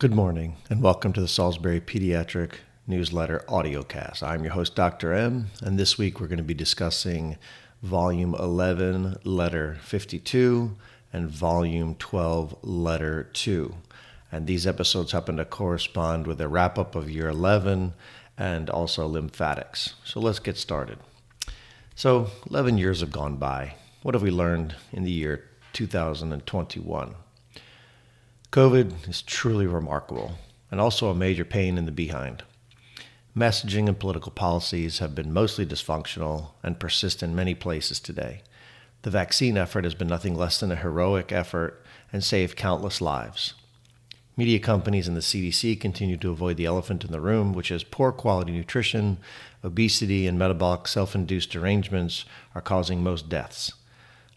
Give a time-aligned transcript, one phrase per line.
[0.00, 2.52] Good morning, and welcome to the Salisbury Pediatric
[2.86, 4.22] Newsletter Audiocast.
[4.22, 5.12] I'm your host, Dr.
[5.12, 7.36] M, and this week we're going to be discussing
[7.82, 10.74] Volume 11, Letter 52,
[11.12, 13.74] and Volume 12, Letter 2.
[14.32, 17.92] And these episodes happen to correspond with a wrap up of Year 11
[18.38, 19.96] and also lymphatics.
[20.02, 20.98] So let's get started.
[21.94, 23.74] So, 11 years have gone by.
[24.00, 25.44] What have we learned in the year
[25.74, 27.16] 2021?
[28.52, 30.32] COVID is truly remarkable
[30.72, 32.42] and also a major pain in the behind.
[33.36, 38.42] Messaging and political policies have been mostly dysfunctional and persist in many places today.
[39.02, 41.80] The vaccine effort has been nothing less than a heroic effort
[42.12, 43.54] and saved countless lives.
[44.36, 47.84] Media companies and the CDC continue to avoid the elephant in the room, which is
[47.84, 49.18] poor quality nutrition,
[49.62, 53.74] obesity, and metabolic self induced derangements are causing most deaths.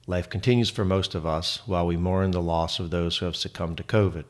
[0.06, 3.38] Life continues for most of us while we mourn the loss of those who have
[3.38, 4.26] succumbed to COVID.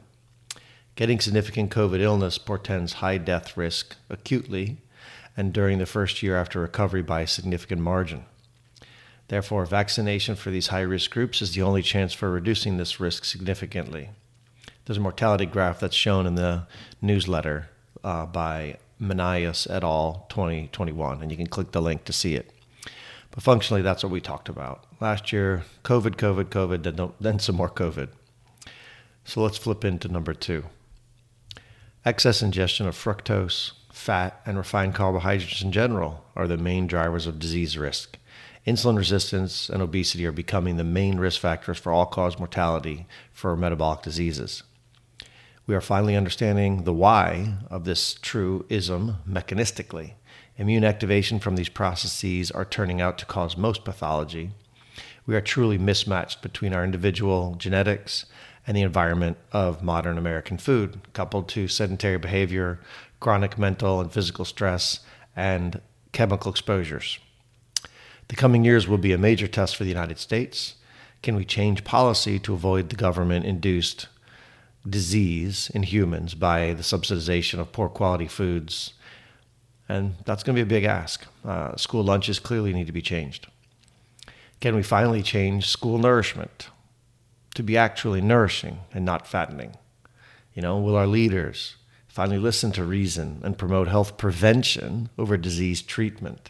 [0.95, 4.77] Getting significant COVID illness portends high death risk acutely
[5.35, 8.25] and during the first year after recovery by a significant margin.
[9.29, 13.25] Therefore, vaccination for these high risk groups is the only chance for reducing this risk
[13.25, 14.09] significantly.
[14.85, 16.67] There's a mortality graph that's shown in the
[17.01, 17.69] newsletter
[18.03, 20.27] uh, by Manias et al.
[20.29, 22.51] 2021, and you can click the link to see it.
[23.33, 24.85] But functionally, that's what we talked about.
[25.01, 28.09] Last year, COVID, COVID, COVID, then, then some more COVID.
[29.25, 30.65] So let's flip into number two.
[32.05, 37.39] Excess ingestion of fructose, fat, and refined carbohydrates in general are the main drivers of
[37.39, 38.19] disease risk.
[38.67, 43.57] Insulin resistance and obesity are becoming the main risk factors for all cause mortality for
[43.57, 44.63] metabolic diseases.
[45.65, 50.13] We are finally understanding the why of this true ism mechanistically.
[50.55, 54.51] Immune activation from these processes are turning out to cause most pathology.
[55.25, 58.25] We are truly mismatched between our individual genetics
[58.67, 62.79] and the environment of modern American food, coupled to sedentary behavior,
[63.19, 64.99] chronic mental and physical stress,
[65.35, 67.17] and chemical exposures.
[68.27, 70.75] The coming years will be a major test for the United States.
[71.23, 74.07] Can we change policy to avoid the government induced
[74.87, 78.93] disease in humans by the subsidization of poor quality foods
[79.93, 81.27] and that's going to be a big ask.
[81.45, 83.45] Uh, school lunches clearly need to be changed.
[84.59, 86.69] Can we finally change school nourishment
[87.53, 89.77] to be actually nourishing and not fattening?
[90.55, 91.75] You know, will our leaders
[92.07, 96.49] finally listen to reason and promote health prevention over disease treatment?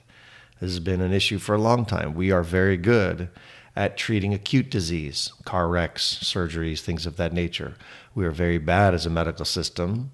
[0.62, 2.14] This has been an issue for a long time.
[2.14, 3.28] We are very good
[3.76, 7.76] at treating acute disease, car wrecks, surgeries, things of that nature.
[8.16, 10.12] We are very bad as a medical system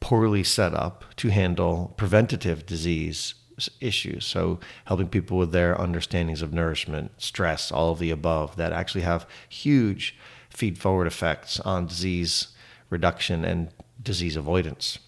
[0.00, 3.34] poorly set up to handle preventative disease
[3.80, 4.24] issues.
[4.24, 9.02] So, helping people with their understandings of nourishment, stress, all of the above that actually
[9.02, 10.16] have huge
[10.48, 12.48] feed forward effects on disease
[12.88, 13.68] reduction and
[14.02, 14.98] disease avoidance.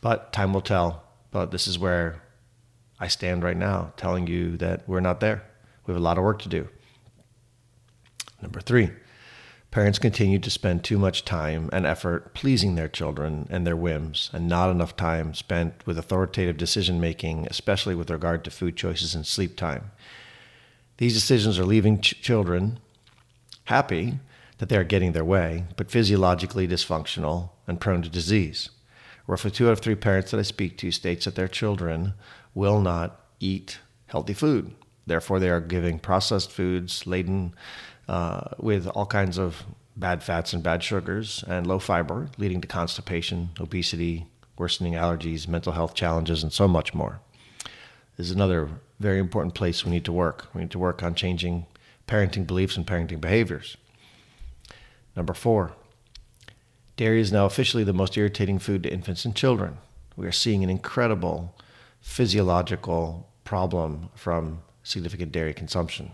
[0.00, 1.04] But time will tell.
[1.30, 2.22] But this is where
[2.98, 5.44] I stand right now, telling you that we're not there.
[5.86, 6.68] We have a lot of work to do.
[8.42, 8.90] Number three,
[9.70, 14.28] Parents continue to spend too much time and effort pleasing their children and their whims,
[14.32, 19.14] and not enough time spent with authoritative decision making, especially with regard to food choices
[19.14, 19.92] and sleep time.
[20.96, 22.80] These decisions are leaving ch- children
[23.64, 24.18] happy
[24.58, 28.70] that they are getting their way, but physiologically dysfunctional and prone to disease.
[29.28, 32.14] Roughly two out of three parents that I speak to states that their children
[32.54, 34.74] will not eat healthy food.
[35.06, 37.54] Therefore, they are giving processed foods laden
[38.08, 39.64] uh, with all kinds of
[39.96, 45.72] bad fats and bad sugars and low fiber, leading to constipation, obesity, worsening allergies, mental
[45.72, 47.20] health challenges, and so much more.
[48.16, 48.68] This is another
[48.98, 50.48] very important place we need to work.
[50.54, 51.66] We need to work on changing
[52.06, 53.76] parenting beliefs and parenting behaviors.
[55.16, 55.72] Number four,
[56.96, 59.78] dairy is now officially the most irritating food to infants and children.
[60.16, 61.54] We are seeing an incredible
[62.00, 66.12] physiological problem from significant dairy consumption.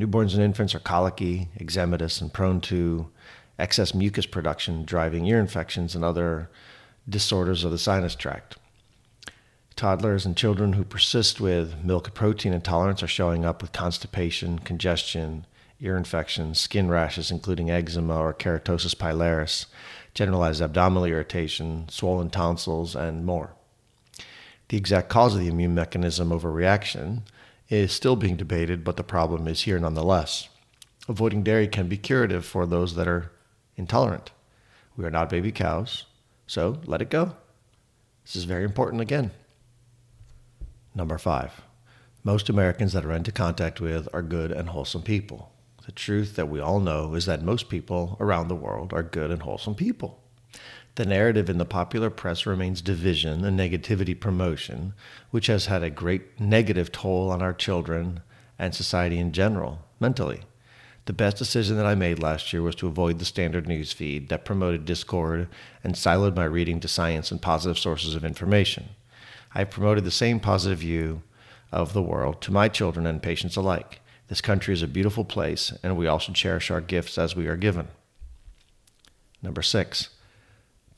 [0.00, 3.10] Newborns and infants are colicky, eczematous, and prone to
[3.58, 6.48] excess mucus production, driving ear infections and other
[7.06, 8.56] disorders of the sinus tract.
[9.76, 15.44] Toddlers and children who persist with milk protein intolerance are showing up with constipation, congestion,
[15.80, 19.66] ear infections, skin rashes, including eczema or keratosis pilaris,
[20.14, 23.52] generalized abdominal irritation, swollen tonsils, and more.
[24.68, 27.22] The exact cause of the immune mechanism overreaction
[27.70, 30.48] is still being debated, but the problem is here nonetheless.
[31.08, 33.30] Avoiding dairy can be curative for those that are
[33.76, 34.32] intolerant.
[34.96, 36.04] We are not baby cows,
[36.46, 37.36] so let it go.
[38.24, 39.30] This is very important again.
[40.94, 41.62] Number five,
[42.24, 45.52] most Americans that are into contact with are good and wholesome people.
[45.86, 49.30] The truth that we all know is that most people around the world are good
[49.30, 50.22] and wholesome people.
[50.96, 54.92] The narrative in the popular press remains division and negativity promotion,
[55.30, 58.20] which has had a great negative toll on our children
[58.58, 60.42] and society in general, mentally.
[61.06, 64.28] The best decision that I made last year was to avoid the standard news feed
[64.28, 65.48] that promoted discord
[65.82, 68.90] and siloed my reading to science and positive sources of information.
[69.54, 71.22] I have promoted the same positive view
[71.72, 74.00] of the world to my children and patients alike.
[74.28, 77.48] This country is a beautiful place, and we all should cherish our gifts as we
[77.48, 77.88] are given.
[79.42, 80.10] Number six,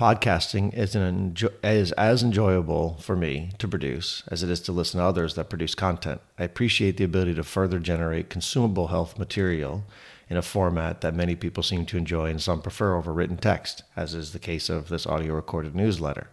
[0.03, 4.73] podcasting is, an enjo- is as enjoyable for me to produce as it is to
[4.73, 6.21] listen to others that produce content.
[6.37, 9.85] I appreciate the ability to further generate consumable health material
[10.29, 13.85] in a format that many people seem to enjoy and some prefer over written text,
[13.95, 16.31] as is the case of this audio recorded newsletter.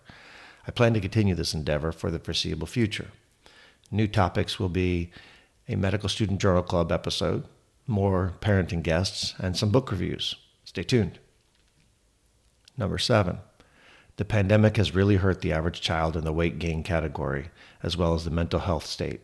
[0.68, 3.12] I plan to continue this endeavor for the foreseeable future.
[3.92, 5.12] New topics will be
[5.68, 7.44] a medical student journal club episode,
[7.86, 10.38] more parenting guests, and some book reviews.
[10.66, 11.20] Stay tuned.
[12.76, 13.38] Number seven,
[14.20, 17.52] the pandemic has really hurt the average child in the weight gain category,
[17.82, 19.22] as well as the mental health state.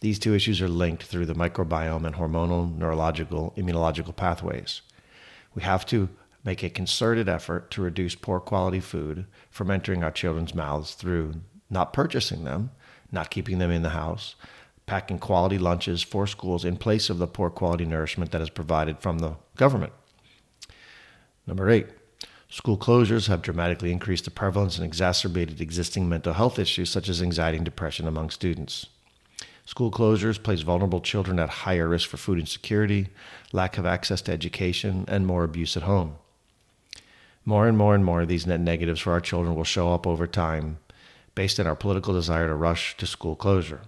[0.00, 4.82] These two issues are linked through the microbiome and hormonal, neurological, immunological pathways.
[5.54, 6.08] We have to
[6.42, 11.34] make a concerted effort to reduce poor quality food from entering our children's mouths through
[11.70, 12.72] not purchasing them,
[13.12, 14.34] not keeping them in the house,
[14.86, 18.98] packing quality lunches for schools in place of the poor quality nourishment that is provided
[18.98, 19.92] from the government.
[21.46, 21.86] Number eight,
[22.52, 27.22] School closures have dramatically increased the prevalence and exacerbated existing mental health issues such as
[27.22, 28.84] anxiety and depression among students.
[29.64, 33.08] School closures place vulnerable children at higher risk for food insecurity,
[33.52, 36.16] lack of access to education, and more abuse at home.
[37.46, 40.06] More and more and more of these net negatives for our children will show up
[40.06, 40.76] over time
[41.34, 43.80] based on our political desire to rush to school closure.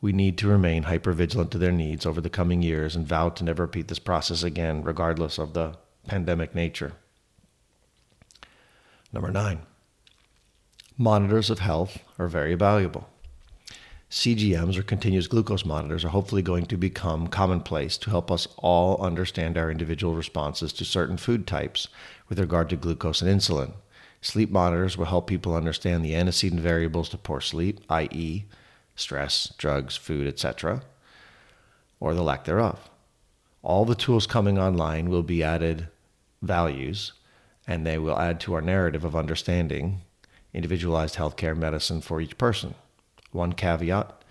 [0.00, 3.44] We need to remain hypervigilant to their needs over the coming years and vow to
[3.44, 5.76] never repeat this process again, regardless of the
[6.08, 6.94] pandemic nature.
[9.12, 9.60] Number nine,
[10.98, 13.08] monitors of health are very valuable.
[14.10, 19.02] CGMs or continuous glucose monitors are hopefully going to become commonplace to help us all
[19.02, 21.88] understand our individual responses to certain food types
[22.28, 23.72] with regard to glucose and insulin.
[24.20, 28.44] Sleep monitors will help people understand the antecedent variables to poor sleep, i.e.,
[28.94, 30.82] stress, drugs, food, etc.,
[32.00, 32.90] or the lack thereof.
[33.62, 35.88] All the tools coming online will be added
[36.42, 37.12] values
[37.68, 40.00] and they will add to our narrative of understanding
[40.54, 42.74] individualized healthcare medicine for each person.
[43.30, 44.22] One caveat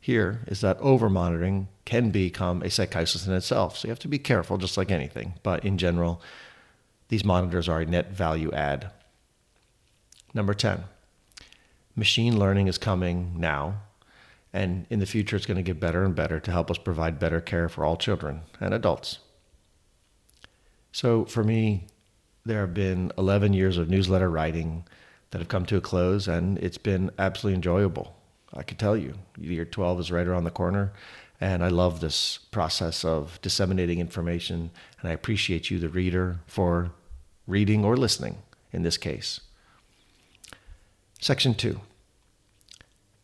[0.00, 3.78] here is that over monitoring can become a psychosis in itself.
[3.78, 5.34] So you have to be careful, just like anything.
[5.44, 6.20] But in general,
[7.08, 8.90] these monitors are a net value add.
[10.34, 10.82] Number 10,
[11.94, 13.82] machine learning is coming now.
[14.52, 17.18] And in the future, it's going to get better and better to help us provide
[17.18, 19.20] better care for all children and adults.
[20.90, 21.86] So for me,
[22.44, 24.84] there have been 11 years of newsletter writing
[25.30, 28.16] that have come to a close, and it's been absolutely enjoyable.
[28.52, 30.92] I can tell you, year 12 is right around the corner,
[31.40, 36.90] and I love this process of disseminating information, and I appreciate you, the reader, for
[37.46, 38.38] reading or listening
[38.72, 39.40] in this case.
[41.20, 41.80] Section 2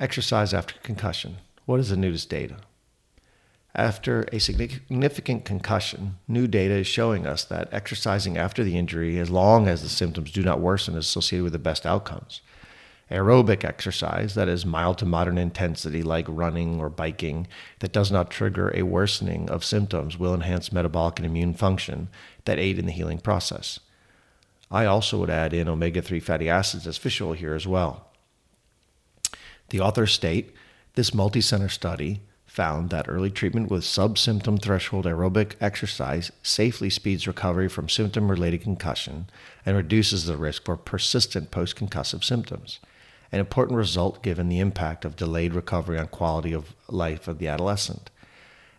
[0.01, 1.39] Exercise after concussion.
[1.67, 2.59] What is the newest data?
[3.75, 9.31] After a significant concussion, new data is showing us that exercising after the injury, as
[9.31, 12.41] long as the symptoms do not worsen, is associated with the best outcomes.
[13.11, 17.47] Aerobic exercise, that is mild to moderate intensity, like running or biking,
[17.79, 22.09] that does not trigger a worsening of symptoms, will enhance metabolic and immune function
[22.45, 23.81] that aid in the healing process.
[24.71, 28.09] I also would add in omega 3 fatty acids as fish oil here as well.
[29.71, 30.55] The authors state
[30.95, 32.23] this multi center study
[32.59, 38.29] found that early treatment with sub symptom threshold aerobic exercise safely speeds recovery from symptom
[38.29, 39.31] related concussion
[39.65, 42.81] and reduces the risk for persistent post concussive symptoms.
[43.31, 47.47] An important result given the impact of delayed recovery on quality of life of the
[47.47, 48.11] adolescent.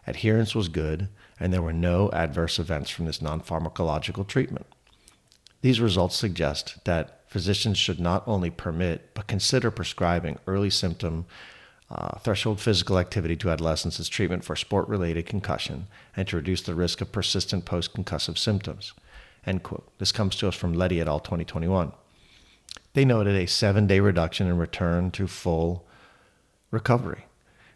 [0.05, 1.07] Adherence was good,
[1.39, 4.65] and there were no adverse events from this non pharmacological treatment.
[5.61, 11.27] These results suggest that physicians should not only permit but consider prescribing early symptom
[11.91, 16.61] uh, threshold physical activity to adolescents as treatment for sport related concussion and to reduce
[16.61, 18.93] the risk of persistent post concussive symptoms.
[19.45, 19.89] End quote.
[19.97, 21.19] This comes to us from Leddy et al.
[21.19, 21.91] 2021.
[22.93, 25.85] They noted a seven day reduction in return to full
[26.71, 27.25] recovery.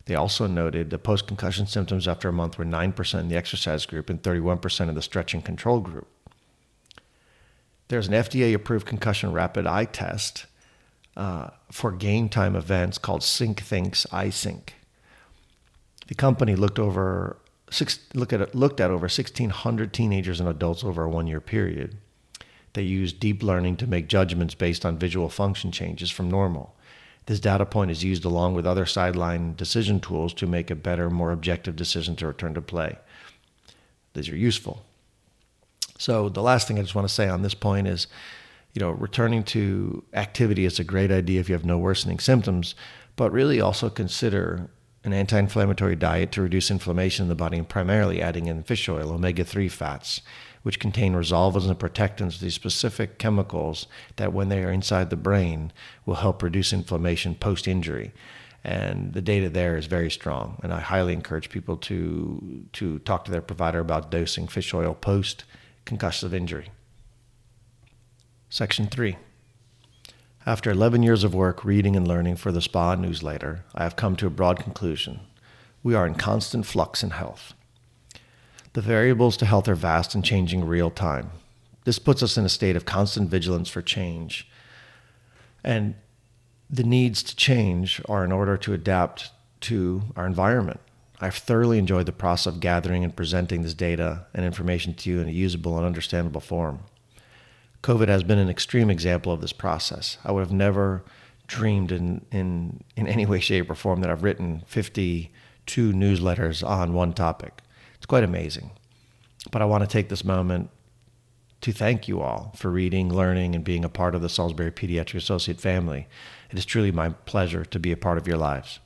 [0.06, 3.86] They also noted the post concussion symptoms after a month were 9% in the exercise
[3.86, 6.08] group and 31% in the stretching control group.
[7.88, 10.46] There's an FDA approved concussion rapid eye test
[11.16, 14.70] uh, for game time events called SyncThinks iSync.
[16.08, 17.38] The company looked over
[17.70, 21.98] six, look at, looked at over 1,600 teenagers and adults over a one year period.
[22.74, 26.76] They used deep learning to make judgments based on visual function changes from normal.
[27.26, 31.10] This data point is used along with other sideline decision tools to make a better,
[31.10, 32.98] more objective decision to return to play.
[34.14, 34.84] These are useful.
[35.98, 38.08] So, the last thing I just want to say on this point is
[38.74, 42.76] you know, returning to activity is a great idea if you have no worsening symptoms,
[43.16, 44.70] but really also consider
[45.04, 48.90] an anti inflammatory diet to reduce inflammation in the body and primarily adding in fish
[48.90, 50.22] oil, omega 3 fats,
[50.64, 55.72] which contain resolvins and protectins, these specific chemicals that, when they are inside the brain,
[56.06, 58.12] will help reduce inflammation post injury.
[58.64, 60.58] And the data there is very strong.
[60.64, 64.94] And I highly encourage people to, to talk to their provider about dosing fish oil
[64.94, 65.44] post
[65.86, 66.70] concussive injury.
[68.54, 69.18] Section 3.
[70.46, 74.16] After 11 years of work reading and learning for the SPA newsletter, I have come
[74.18, 75.22] to a broad conclusion.
[75.82, 77.56] We are in constant flux in health.
[78.74, 81.32] The variables to health are vast and changing real time.
[81.86, 84.48] This puts us in a state of constant vigilance for change.
[85.64, 85.96] And
[86.70, 89.32] the needs to change are in order to adapt
[89.62, 90.80] to our environment.
[91.20, 95.22] I've thoroughly enjoyed the process of gathering and presenting this data and information to you
[95.22, 96.82] in a usable and understandable form.
[97.84, 100.18] COVID has been an extreme example of this process.
[100.24, 101.04] I would have never
[101.48, 106.94] dreamed in, in, in any way, shape, or form that I've written 52 newsletters on
[106.94, 107.60] one topic.
[107.96, 108.72] It's quite amazing.
[109.52, 110.70] But I want to take this moment
[111.60, 115.16] to thank you all for reading, learning, and being a part of the Salisbury Pediatric
[115.16, 116.08] Associate family.
[116.52, 118.80] It is truly my pleasure to be a part of your lives.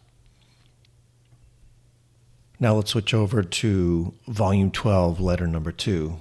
[2.59, 6.17] Now let's switch over to volume 12, letter number two,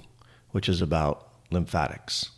[0.51, 2.29] which is about lymphatics.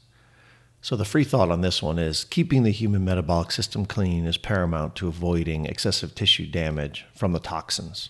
[0.89, 4.37] So, the free thought on this one is keeping the human metabolic system clean is
[4.37, 8.09] paramount to avoiding excessive tissue damage from the toxins.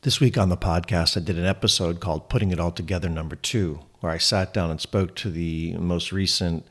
[0.00, 3.36] This week on the podcast, I did an episode called Putting It All Together Number
[3.36, 6.66] Two, where I sat down and spoke to the most recent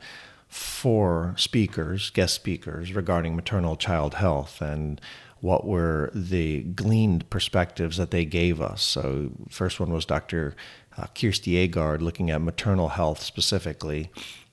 [0.46, 5.00] four speakers, guest speakers, regarding maternal child health and
[5.40, 8.82] what were the gleaned perspectives that they gave us.
[8.82, 10.54] So, first one was Dr
[10.96, 14.10] uh, Kirsty Agard looking at maternal health specifically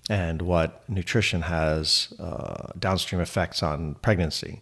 [0.10, 4.62] and what nutrition has uh, downstream effects on pregnancy.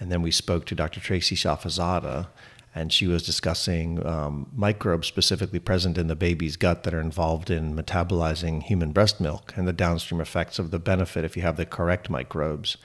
[0.00, 0.98] And then we spoke to Dr.
[0.98, 2.26] Tracy Shafizadeh,
[2.74, 7.50] and she was discussing um, microbes specifically present in the baby's gut that are involved
[7.50, 11.56] in metabolizing human breast milk and the downstream effects of the benefit if you have
[11.56, 12.76] the correct microbes.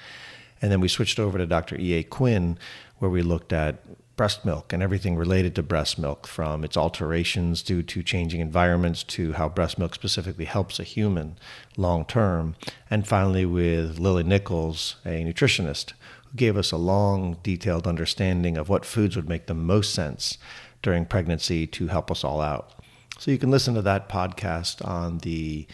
[0.61, 1.79] And then we switched over to Dr.
[1.79, 2.03] E.A.
[2.03, 2.57] Quinn,
[2.97, 3.83] where we looked at
[4.15, 9.03] breast milk and everything related to breast milk, from its alterations due to changing environments
[9.03, 11.37] to how breast milk specifically helps a human
[11.77, 12.55] long term.
[12.89, 15.93] And finally, with Lily Nichols, a nutritionist,
[16.31, 20.37] who gave us a long, detailed understanding of what foods would make the most sense
[20.81, 22.71] during pregnancy to help us all out.
[23.19, 25.67] So you can listen to that podcast on the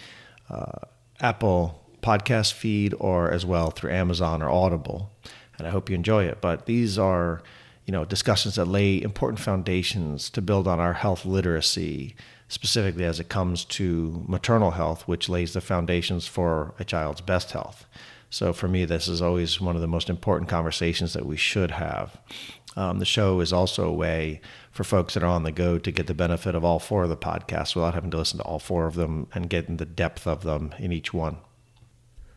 [0.49, 0.79] uh,
[1.19, 5.11] Apple podcast feed or as well through Amazon or Audible.
[5.57, 6.39] And I hope you enjoy it.
[6.41, 7.43] But these are
[7.85, 12.15] you know, discussions that lay important foundations to build on our health literacy,
[12.47, 17.51] specifically as it comes to maternal health, which lays the foundations for a child's best
[17.51, 17.85] health.
[18.29, 21.71] So for me, this is always one of the most important conversations that we should
[21.71, 22.17] have.
[22.77, 24.39] Um, the show is also a way
[24.71, 27.09] for folks that are on the go to get the benefit of all four of
[27.09, 29.85] the podcasts without having to listen to all four of them and get in the
[29.85, 31.37] depth of them in each one.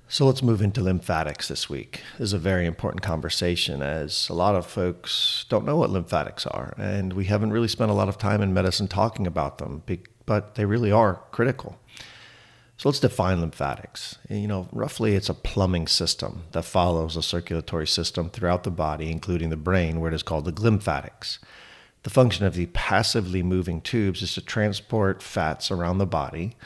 [0.06, 2.02] So let's move into lymphatics this week.
[2.18, 6.46] This is a very important conversation as a lot of folks don't know what lymphatics
[6.46, 9.82] are, and we haven't really spent a lot of time in medicine talking about them,
[10.24, 11.80] but they really are critical.
[12.76, 14.18] So let's define lymphatics.
[14.28, 19.10] You know, roughly it's a plumbing system that follows a circulatory system throughout the body,
[19.10, 21.38] including the brain, where it is called the glymphatics.
[22.02, 26.56] The function of the passively moving tubes is to transport fats around the body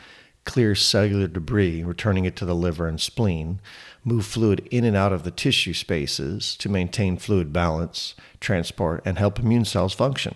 [0.48, 3.60] clear cellular debris, returning it to the liver and spleen,
[4.02, 9.18] move fluid in and out of the tissue spaces to maintain fluid balance, transport, and
[9.18, 10.34] help immune cells function.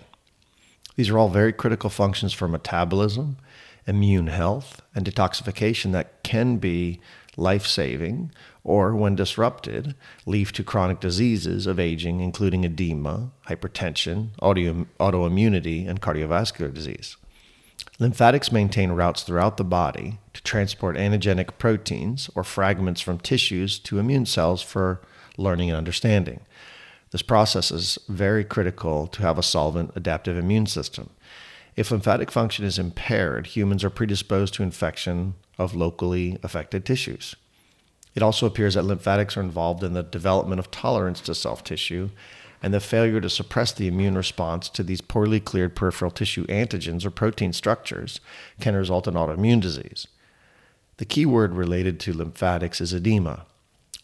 [0.96, 3.38] These are all very critical functions for metabolism,
[3.86, 7.00] immune health, and detoxification that can be
[7.38, 9.94] life saving or, when disrupted,
[10.26, 17.16] lead to chronic diseases of aging, including edema, hypertension, autoimmunity, and cardiovascular disease.
[18.02, 24.00] Lymphatics maintain routes throughout the body to transport antigenic proteins or fragments from tissues to
[24.00, 25.00] immune cells for
[25.36, 26.40] learning and understanding.
[27.12, 31.10] This process is very critical to have a solvent adaptive immune system.
[31.76, 37.36] If lymphatic function is impaired, humans are predisposed to infection of locally affected tissues.
[38.16, 42.10] It also appears that lymphatics are involved in the development of tolerance to self tissue
[42.62, 47.04] and the failure to suppress the immune response to these poorly cleared peripheral tissue antigens
[47.04, 48.20] or protein structures
[48.60, 50.06] can result in autoimmune disease.
[50.98, 53.46] The key word related to lymphatics is edema,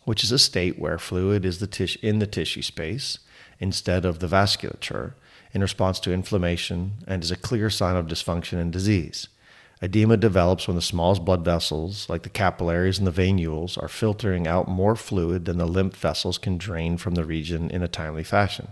[0.05, 3.19] which is a state where fluid is the in the tissue space
[3.61, 5.13] instead of the vasculature
[5.53, 9.29] in response to inflammation and is a clear sign of dysfunction and disease.
[9.81, 14.47] Edema develops when the smallest blood vessels, like the capillaries and the venules, are filtering
[14.47, 18.25] out more fluid than the lymph vessels can drain from the region in a timely
[18.25, 18.69] fashion.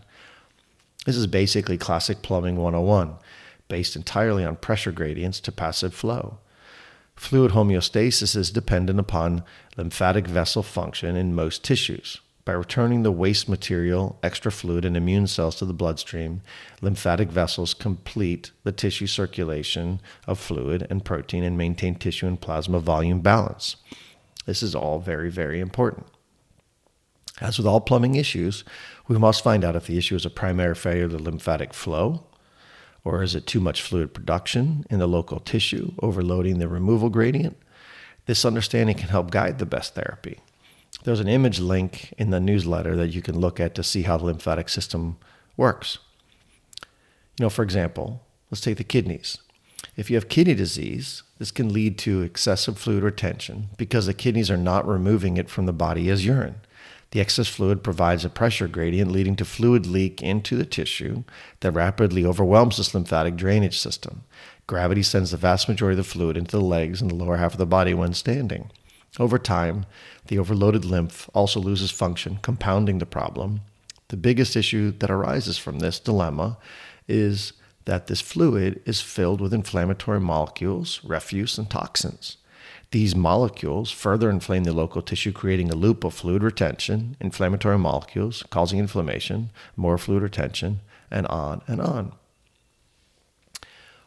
[1.04, 3.14] This is basically classic plumbing 101,
[3.68, 6.38] based entirely on pressure gradients to passive flow.
[7.14, 9.44] Fluid homeostasis is dependent upon
[9.76, 12.20] lymphatic vessel function in most tissues.
[12.46, 16.42] By returning the waste material, extra fluid, and immune cells to the bloodstream,
[16.80, 22.78] lymphatic vessels complete the tissue circulation of fluid and protein and maintain tissue and plasma
[22.78, 23.74] volume balance.
[24.44, 26.06] This is all very, very important.
[27.40, 28.62] As with all plumbing issues,
[29.08, 32.28] we must find out if the issue is a primary failure of the lymphatic flow,
[33.02, 37.56] or is it too much fluid production in the local tissue, overloading the removal gradient?
[38.26, 40.38] This understanding can help guide the best therapy.
[41.06, 44.16] There's an image link in the newsletter that you can look at to see how
[44.16, 45.18] the lymphatic system
[45.56, 45.98] works.
[47.38, 49.38] You know, for example, let's take the kidneys.
[49.96, 54.50] If you have kidney disease, this can lead to excessive fluid retention because the kidneys
[54.50, 56.56] are not removing it from the body as urine.
[57.12, 61.22] The excess fluid provides a pressure gradient leading to fluid leak into the tissue
[61.60, 64.24] that rapidly overwhelms this lymphatic drainage system.
[64.66, 67.52] Gravity sends the vast majority of the fluid into the legs and the lower half
[67.52, 68.72] of the body when standing.
[69.18, 69.86] Over time,
[70.26, 73.62] the overloaded lymph also loses function, compounding the problem.
[74.08, 76.58] The biggest issue that arises from this dilemma
[77.08, 77.52] is
[77.86, 82.36] that this fluid is filled with inflammatory molecules, refuse, and toxins.
[82.90, 88.44] These molecules further inflame the local tissue, creating a loop of fluid retention, inflammatory molecules
[88.50, 90.80] causing inflammation, more fluid retention,
[91.10, 92.12] and on and on.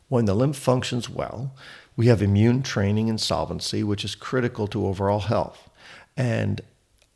[0.08, 1.54] When the lymph functions well,
[2.00, 5.70] we have immune training and solvency, which is critical to overall health.
[6.15, 6.62] And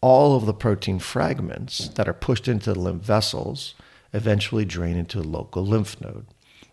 [0.01, 3.75] all of the protein fragments that are pushed into the lymph vessels
[4.11, 6.25] eventually drain into local lymph node.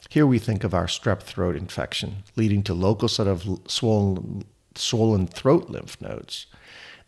[0.09, 4.43] Here we think of our strep throat infection, leading to local set of swollen,
[4.75, 6.47] swollen throat lymph nodes.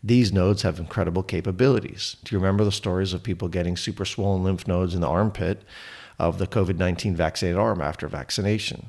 [0.01, 2.15] These nodes have incredible capabilities.
[2.23, 5.63] Do you remember the stories of people getting super swollen lymph nodes in the armpit
[6.17, 8.85] of the COVID 19 vaccinated arm after vaccination?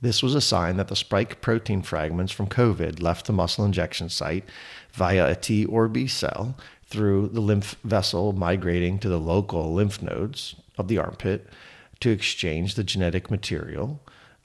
[0.00, 4.08] This was a sign that the spike protein fragments from COVID left the muscle injection
[4.08, 4.44] site
[4.92, 10.02] via a T or B cell through the lymph vessel migrating to the local lymph
[10.02, 11.48] nodes of the armpit
[12.00, 14.00] to exchange the genetic material,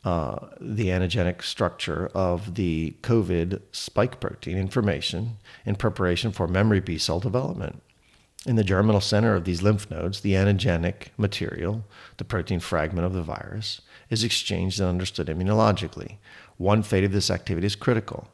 [0.05, 6.97] uh, the antigenic structure of the COVID spike protein information in preparation for memory B
[6.97, 7.81] cell development.
[8.45, 11.83] In the germinal center of these lymph nodes, the antigenic material,
[12.17, 16.17] the protein fragment of the virus, is exchanged and understood immunologically.
[16.57, 18.27] One fate of this activity is critical.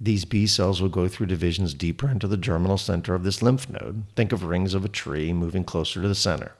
[0.00, 3.68] These B cells will go through divisions deeper into the germinal center of this lymph
[3.68, 4.04] node.
[4.16, 6.52] Think of rings of a tree moving closer to the center.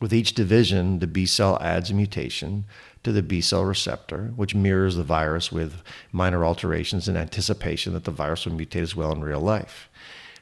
[0.00, 2.64] With each division, the B cell adds a mutation
[3.04, 8.04] to the B cell receptor, which mirrors the virus with minor alterations in anticipation that
[8.04, 9.88] the virus will mutate as well in real life.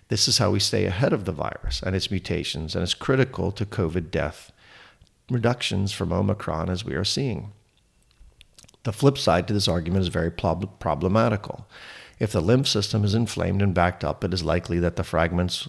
[0.09, 3.53] This is how we stay ahead of the virus and its mutations, and it's critical
[3.53, 4.51] to COVID death
[5.31, 7.53] reductions from Omicron as we are seeing.
[8.83, 11.67] The flip side to this argument is very prob- problematical.
[12.19, 15.69] If the lymph system is inflamed and backed up, it is likely that the fragments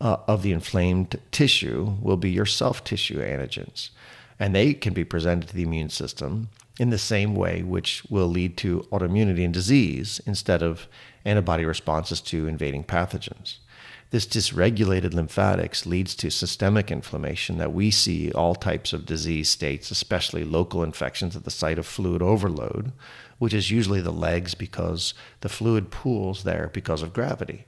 [0.00, 3.90] uh, of the inflamed tissue will be your self tissue antigens,
[4.38, 8.26] and they can be presented to the immune system in the same way, which will
[8.26, 10.88] lead to autoimmunity and disease instead of
[11.24, 13.58] antibody responses to invading pathogens.
[14.12, 19.90] This dysregulated lymphatics leads to systemic inflammation that we see all types of disease states,
[19.90, 22.92] especially local infections at the site of fluid overload,
[23.38, 27.64] which is usually the legs because the fluid pools there because of gravity.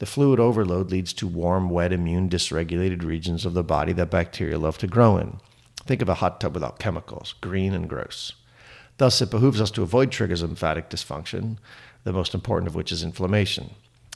[0.00, 4.58] The fluid overload leads to warm, wet, immune dysregulated regions of the body that bacteria
[4.58, 5.38] love to grow in.
[5.86, 8.32] Think of a hot tub without chemicals, green and gross.
[8.96, 11.58] Thus, it behooves us to avoid triggers of lymphatic dysfunction,
[12.02, 13.70] the most important of which is inflammation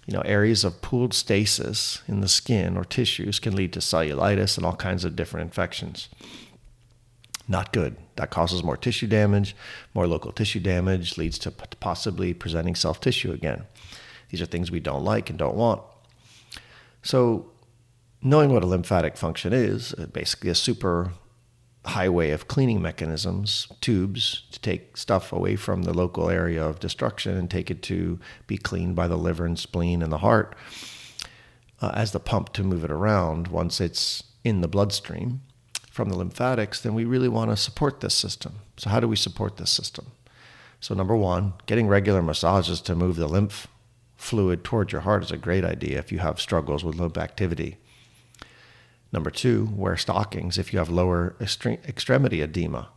[0.06, 4.56] you know, areas of pooled stasis in the skin or tissues can lead to cellulitis
[4.56, 6.08] and all kinds of different infections.
[7.48, 7.96] Not good.
[8.16, 9.54] That causes more tissue damage.
[9.94, 13.64] More local tissue damage leads to possibly presenting self tissue again.
[14.30, 15.82] These are things we don't like and don't want.
[17.02, 17.50] So,
[18.22, 21.12] knowing what a lymphatic function is, uh, basically a super
[21.86, 27.36] highway of cleaning mechanisms, tubes to take stuff away from the local area of destruction
[27.36, 30.54] and take it to be cleaned by the liver and spleen and the heart
[31.80, 35.42] uh, as the pump to move it around once it's in the bloodstream
[35.90, 38.56] from the lymphatics, then we really want to support this system.
[38.76, 40.06] So, how do we support this system?
[40.80, 43.68] So, number one, getting regular massages to move the lymph
[44.16, 47.76] fluid towards your heart is a great idea if you have struggles with lymph activity.
[49.14, 52.88] Number two, wear stockings if you have lower extremity edema.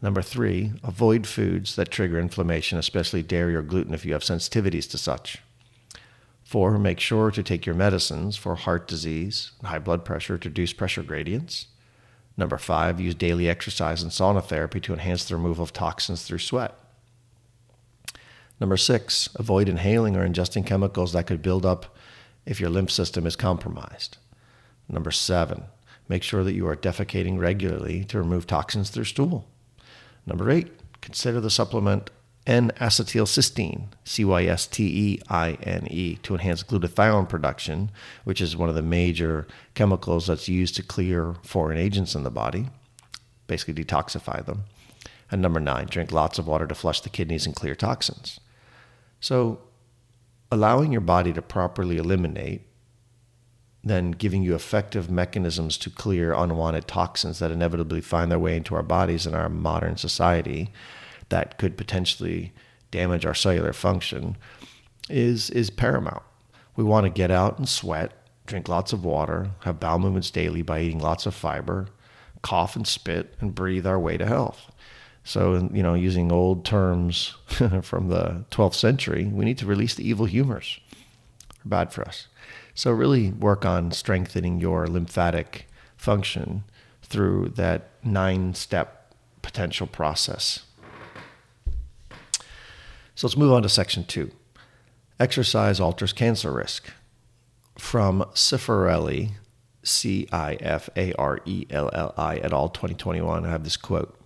[0.00, 4.88] Number three, avoid foods that trigger inflammation, especially dairy or gluten if you have sensitivities
[4.92, 5.38] to such.
[6.44, 10.48] Four, make sure to take your medicines for heart disease and high blood pressure to
[10.48, 11.66] reduce pressure gradients.
[12.36, 16.38] Number five, use daily exercise and sauna therapy to enhance the removal of toxins through
[16.38, 16.78] sweat.
[18.60, 21.96] Number six, avoid inhaling or ingesting chemicals that could build up
[22.46, 24.18] if your lymph system is compromised.
[24.88, 25.64] Number seven,
[26.08, 29.46] make sure that you are defecating regularly to remove toxins through stool.
[30.26, 30.68] Number eight,
[31.00, 32.10] consider the supplement
[32.46, 34.56] N-acetylcysteine, C-Y-S-T-E-I-N-E,
[36.22, 37.90] to enhance glutathione production,
[38.24, 42.30] which is one of the major chemicals that's used to clear foreign agents in the
[42.30, 42.70] body,
[43.46, 44.64] basically detoxify them.
[45.30, 48.40] And number nine, drink lots of water to flush the kidneys and clear toxins.
[49.20, 49.60] So,
[50.50, 52.62] allowing your body to properly eliminate,
[53.84, 58.74] then giving you effective mechanisms to clear unwanted toxins that inevitably find their way into
[58.74, 60.70] our bodies in our modern society
[61.28, 62.52] that could potentially
[62.90, 64.36] damage our cellular function
[65.08, 66.22] is is paramount.
[66.76, 68.12] We want to get out and sweat,
[68.46, 71.88] drink lots of water, have bowel movements daily by eating lots of fiber,
[72.42, 74.70] cough and spit, and breathe our way to health.
[75.24, 77.36] So, you know, using old terms
[77.82, 80.80] from the 12th century, we need to release the evil humors.
[81.56, 82.28] They're bad for us.
[82.78, 86.62] So, really work on strengthening your lymphatic function
[87.02, 89.12] through that nine step
[89.42, 90.60] potential process.
[93.16, 94.30] So, let's move on to section two
[95.18, 96.92] exercise alters cancer risk.
[97.76, 99.30] From Cifarelli,
[99.82, 103.76] C I F A R E L L I, et al., 2021, I have this
[103.76, 104.16] quote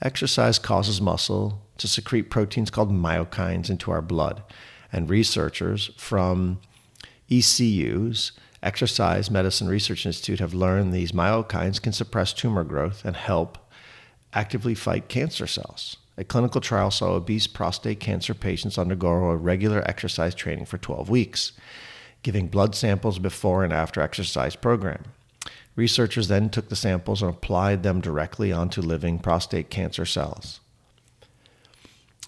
[0.00, 4.44] Exercise causes muscle to secrete proteins called myokines into our blood.
[4.92, 6.60] And researchers from
[7.30, 13.56] ECU's Exercise Medicine Research Institute have learned these myokines can suppress tumor growth and help
[14.34, 15.96] actively fight cancer cells.
[16.18, 21.08] A clinical trial saw obese prostate cancer patients undergo a regular exercise training for 12
[21.08, 21.52] weeks,
[22.22, 25.04] giving blood samples before and after exercise program.
[25.76, 30.60] Researchers then took the samples and applied them directly onto living prostate cancer cells.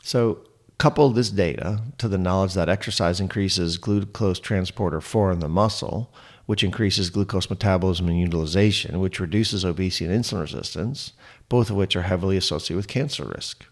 [0.03, 0.39] So,
[0.83, 6.13] couple this data to the knowledge that exercise increases glucose transporter 4 in the muscle,
[6.47, 11.13] which increases glucose metabolism and utilization, which reduces obesity and insulin resistance,
[11.49, 13.65] both of which are heavily associated with cancer risk.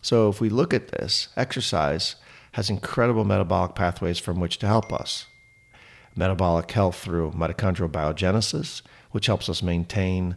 [0.00, 2.16] So, if we look at this, exercise
[2.54, 5.26] has incredible metabolic pathways from which to help us.
[6.16, 10.34] Metabolic health through mitochondrial biogenesis, which helps us maintain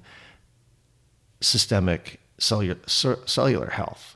[1.41, 4.14] systemic cellular, cellular health.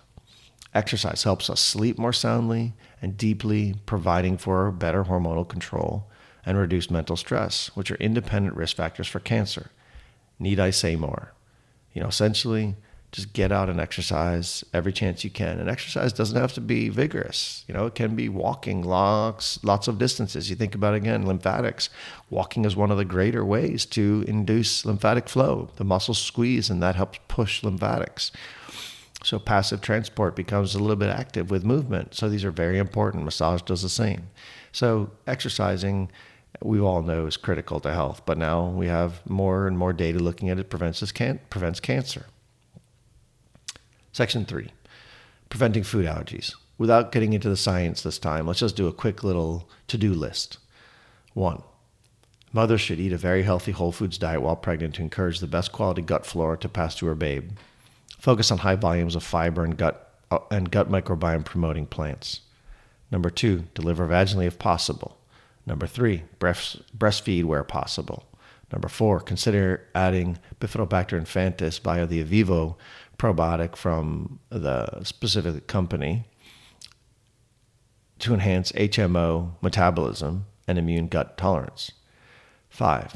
[0.74, 6.08] Exercise helps us sleep more soundly and deeply, providing for better hormonal control
[6.46, 9.72] and reduced mental stress, which are independent risk factors for cancer.
[10.38, 11.34] Need I say more?
[11.94, 12.76] You know, essentially,
[13.12, 15.60] just get out and exercise every chance you can.
[15.60, 17.66] And exercise doesn't have to be vigorous.
[17.68, 20.50] You know, it can be walking lots, lots of distances.
[20.50, 21.90] You think about again, lymphatics.
[22.30, 25.70] Walking is one of the greater ways to induce lymphatic flow.
[25.78, 28.32] The muscles squeeze, and that helps push lymphatics.
[29.24, 32.16] So passive transport becomes a little bit active with movement.
[32.16, 33.26] So these are very important.
[33.26, 34.30] Massage does the same.
[34.72, 36.10] So exercising,
[36.64, 38.22] we all know is critical to health.
[38.26, 42.28] But now we have more and more data looking at it prevents can- prevents cancer.
[44.12, 44.72] Section three,
[45.50, 46.56] preventing food allergies.
[46.78, 50.14] Without getting into the science this time, let's just do a quick little to do
[50.14, 50.58] list.
[51.34, 51.62] One,
[52.54, 55.74] mothers should eat a very healthy whole foods diet while pregnant to encourage the best
[55.74, 57.52] quality gut flora to pass to her babe.
[58.20, 62.42] Focus on high volumes of fiber and gut, uh, and gut microbiome promoting plants.
[63.10, 65.18] Number two, deliver vaginally if possible.
[65.66, 68.26] Number three, breast, breastfeed where possible.
[68.72, 72.76] Number four, consider adding Bifidobacter infantis via the Evivo
[73.18, 76.26] probiotic from the specific company
[78.20, 81.92] to enhance HMO metabolism and immune gut tolerance.
[82.70, 83.16] Five,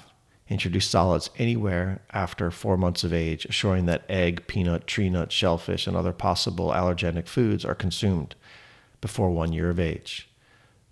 [0.50, 5.88] introduce solids anywhere after four months of age, assuring that egg, peanut, tree nut, shellfish,
[5.88, 8.36] and other possible allergenic foods are consumed
[9.02, 10.30] before one year of age.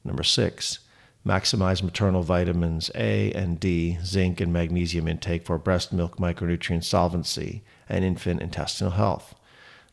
[0.03, 0.79] Number six,
[1.25, 7.63] maximize maternal vitamins A and D, zinc, and magnesium intake for breast milk micronutrient solvency
[7.87, 9.35] and infant intestinal health.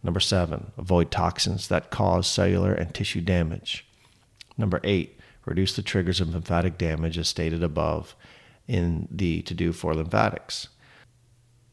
[0.02, 3.84] Number seven, avoid toxins that cause cellular and tissue damage.
[4.56, 8.14] Number eight, reduce the triggers of lymphatic damage as stated above
[8.68, 10.68] in the to do for lymphatics.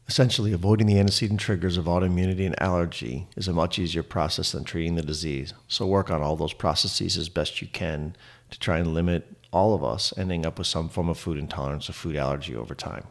[0.08, 4.62] Essentially, avoiding the antecedent triggers of autoimmunity and allergy is a much easier process than
[4.62, 5.52] treating the disease.
[5.66, 8.16] So, work on all those processes as best you can
[8.50, 11.90] to try and limit all of us ending up with some form of food intolerance
[11.90, 13.06] or food allergy over time.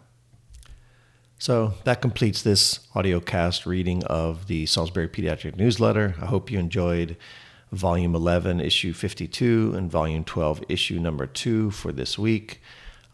[1.38, 6.16] So, that completes this audio cast reading of the Salisbury Pediatric Newsletter.
[6.22, 7.18] I hope you enjoyed
[7.74, 12.62] Volume 11, Issue 52, and Volume 12, Issue Number 2 for this week.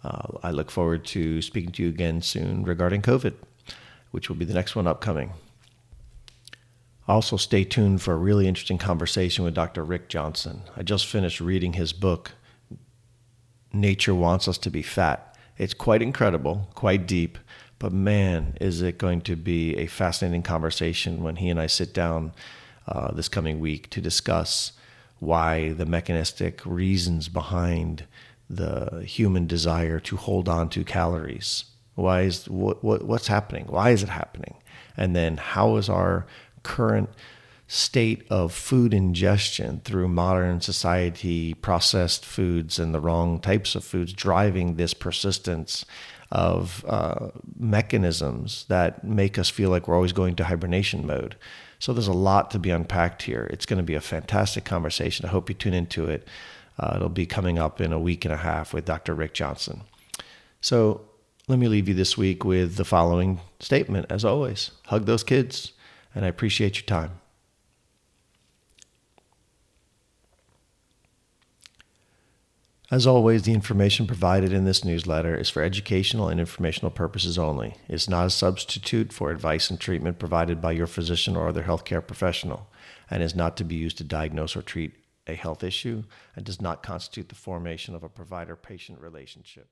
[0.04, 3.34] Uh, I look forward to speaking to you again soon regarding COVID
[4.12, 5.32] which will be the next one upcoming.
[7.08, 9.84] Also, stay tuned for a really interesting conversation with Dr.
[9.84, 10.62] Rick Johnson.
[10.78, 12.34] I just finished reading his book,
[13.74, 15.36] Nature Wants Us to Be Fat.
[15.58, 17.38] It's quite incredible, quite deep,
[17.80, 21.94] but man, is it going to be a fascinating conversation when he and I sit
[21.94, 22.34] down
[22.88, 24.74] uh, this coming week to discuss
[25.20, 28.06] why the mechanistic reasons behind
[28.56, 33.66] the human desire to hold on to calories why is what, what what's happening?
[33.68, 34.56] Why is it happening?
[34.98, 36.26] And then how is our
[36.64, 37.10] current
[37.68, 44.12] state of food ingestion through modern society, processed foods and the wrong types of foods
[44.12, 45.86] driving this persistence
[46.32, 51.36] of uh, mechanisms that make us feel like we're always going to hibernation mode.
[51.80, 53.50] So there's a lot to be unpacked here.
[53.52, 55.26] It's going to be a fantastic conversation.
[55.26, 56.28] I hope you tune into it.
[56.80, 59.14] Uh, it'll be coming up in a week and a half with Dr.
[59.14, 59.82] Rick Johnson.
[60.62, 61.02] So
[61.48, 65.74] let me leave you this week with the following statement as always hug those kids,
[66.16, 67.22] and I appreciate your time.
[72.92, 77.76] As always, the information provided in this newsletter is for educational and informational purposes only.
[77.88, 82.06] It's not a substitute for advice and treatment provided by your physician or other healthcare
[82.06, 82.68] professional,
[83.10, 84.92] and is not to be used to diagnose or treat
[85.28, 86.04] a health issue,
[86.36, 89.68] and does not constitute the formation of a provider patient relationship.